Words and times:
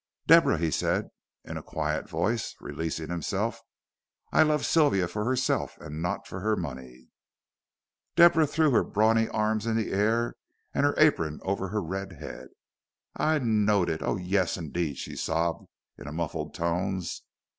"Deborah," 0.25 0.57
he 0.57 0.71
said, 0.71 1.11
in 1.45 1.57
a 1.57 1.61
quiet 1.61 2.09
voice, 2.09 2.55
releasing 2.59 3.09
himself, 3.11 3.61
"I 4.31 4.41
love 4.41 4.65
Sylvia 4.65 5.07
for 5.07 5.25
herself 5.25 5.77
and 5.79 6.01
not 6.01 6.25
for 6.25 6.39
her 6.39 6.55
money." 6.55 7.09
Deborah 8.15 8.47
threw 8.47 8.71
her 8.71 8.83
brawny 8.83 9.29
arms 9.29 9.67
in 9.67 9.75
the 9.75 9.91
air 9.91 10.33
and 10.73 10.87
her 10.87 10.95
apron 10.97 11.39
over 11.43 11.67
her 11.67 11.83
red 11.83 12.13
head. 12.13 12.47
"I 13.15 13.37
knowed 13.37 13.91
it 13.91 14.01
oh, 14.01 14.15
yuss, 14.17 14.57
indeed," 14.57 14.97
she 14.97 15.15
sobbed 15.15 15.67
in 15.99 16.11
muffled 16.15 16.55
tones. 16.55 17.21